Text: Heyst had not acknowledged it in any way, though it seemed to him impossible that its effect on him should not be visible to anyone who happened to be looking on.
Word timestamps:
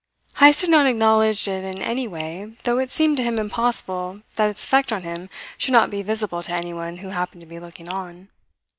Heyst 0.37 0.61
had 0.61 0.71
not 0.71 0.87
acknowledged 0.87 1.47
it 1.47 1.63
in 1.63 1.79
any 1.79 2.07
way, 2.07 2.53
though 2.63 2.79
it 2.79 2.89
seemed 2.89 3.17
to 3.17 3.23
him 3.23 3.37
impossible 3.37 4.21
that 4.35 4.49
its 4.49 4.63
effect 4.63 4.91
on 4.91 5.03
him 5.03 5.29
should 5.59 5.73
not 5.73 5.91
be 5.91 6.01
visible 6.01 6.41
to 6.41 6.51
anyone 6.53 6.97
who 7.05 7.09
happened 7.09 7.41
to 7.41 7.45
be 7.45 7.59
looking 7.59 7.87
on. 7.87 8.29